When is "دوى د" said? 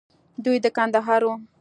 0.43-0.67